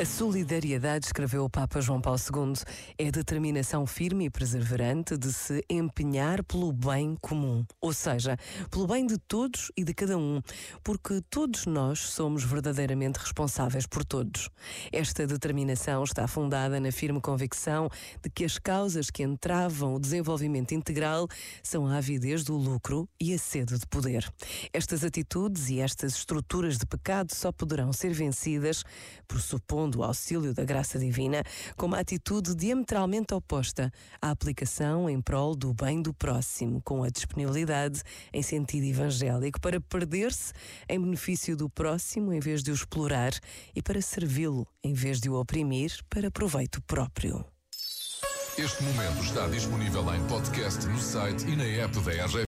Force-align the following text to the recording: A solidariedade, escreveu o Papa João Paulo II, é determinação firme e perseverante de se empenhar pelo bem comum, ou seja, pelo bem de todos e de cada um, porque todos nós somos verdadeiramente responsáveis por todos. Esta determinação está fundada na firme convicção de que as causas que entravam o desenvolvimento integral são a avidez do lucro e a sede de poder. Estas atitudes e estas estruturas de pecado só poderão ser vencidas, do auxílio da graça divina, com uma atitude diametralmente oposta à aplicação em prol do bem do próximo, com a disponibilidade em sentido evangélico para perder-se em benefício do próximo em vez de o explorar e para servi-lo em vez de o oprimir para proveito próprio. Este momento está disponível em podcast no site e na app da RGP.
A 0.00 0.04
solidariedade, 0.04 1.06
escreveu 1.06 1.44
o 1.44 1.50
Papa 1.50 1.80
João 1.80 2.00
Paulo 2.00 2.20
II, 2.20 2.52
é 2.96 3.10
determinação 3.10 3.84
firme 3.84 4.26
e 4.26 4.30
perseverante 4.30 5.18
de 5.18 5.32
se 5.32 5.60
empenhar 5.68 6.44
pelo 6.44 6.72
bem 6.72 7.16
comum, 7.20 7.64
ou 7.80 7.92
seja, 7.92 8.36
pelo 8.70 8.86
bem 8.86 9.08
de 9.08 9.18
todos 9.18 9.72
e 9.76 9.82
de 9.82 9.92
cada 9.92 10.16
um, 10.16 10.40
porque 10.84 11.20
todos 11.28 11.66
nós 11.66 11.98
somos 11.98 12.44
verdadeiramente 12.44 13.18
responsáveis 13.18 13.88
por 13.88 14.04
todos. 14.04 14.48
Esta 14.92 15.26
determinação 15.26 16.04
está 16.04 16.28
fundada 16.28 16.78
na 16.78 16.92
firme 16.92 17.20
convicção 17.20 17.90
de 18.22 18.30
que 18.30 18.44
as 18.44 18.56
causas 18.56 19.10
que 19.10 19.24
entravam 19.24 19.94
o 19.94 19.98
desenvolvimento 19.98 20.74
integral 20.74 21.26
são 21.60 21.88
a 21.88 21.96
avidez 21.96 22.44
do 22.44 22.56
lucro 22.56 23.08
e 23.20 23.34
a 23.34 23.38
sede 23.38 23.76
de 23.76 23.86
poder. 23.88 24.32
Estas 24.72 25.02
atitudes 25.02 25.70
e 25.70 25.80
estas 25.80 26.14
estruturas 26.14 26.78
de 26.78 26.86
pecado 26.86 27.34
só 27.34 27.50
poderão 27.50 27.92
ser 27.92 28.12
vencidas, 28.12 28.84
do 29.88 30.02
auxílio 30.02 30.54
da 30.54 30.64
graça 30.64 30.98
divina, 30.98 31.42
com 31.76 31.86
uma 31.86 31.98
atitude 31.98 32.54
diametralmente 32.54 33.34
oposta 33.34 33.92
à 34.20 34.30
aplicação 34.30 35.08
em 35.08 35.20
prol 35.20 35.54
do 35.54 35.72
bem 35.72 36.02
do 36.02 36.12
próximo, 36.12 36.80
com 36.82 37.02
a 37.02 37.08
disponibilidade 37.08 38.02
em 38.32 38.42
sentido 38.42 38.84
evangélico 38.84 39.60
para 39.60 39.80
perder-se 39.80 40.52
em 40.88 41.00
benefício 41.00 41.56
do 41.56 41.68
próximo 41.68 42.32
em 42.32 42.40
vez 42.40 42.62
de 42.62 42.70
o 42.70 42.74
explorar 42.74 43.32
e 43.74 43.82
para 43.82 44.00
servi-lo 44.00 44.66
em 44.82 44.92
vez 44.92 45.20
de 45.20 45.28
o 45.28 45.34
oprimir 45.38 45.92
para 46.08 46.30
proveito 46.30 46.80
próprio. 46.82 47.44
Este 48.58 48.82
momento 48.82 49.22
está 49.22 49.46
disponível 49.46 50.02
em 50.12 50.26
podcast 50.26 50.84
no 50.86 50.98
site 50.98 51.46
e 51.46 51.54
na 51.54 51.62
app 51.62 51.94
da 52.00 52.10
RGP. 52.24 52.36